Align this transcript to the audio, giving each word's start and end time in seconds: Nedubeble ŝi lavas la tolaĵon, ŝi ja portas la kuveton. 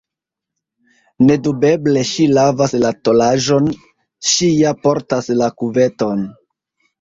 Nedubeble 1.25 2.01
ŝi 2.11 2.25
lavas 2.37 2.73
la 2.85 2.91
tolaĵon, 3.09 3.69
ŝi 4.31 4.49
ja 4.63 4.73
portas 4.87 5.31
la 5.43 5.53
kuveton. 5.61 6.27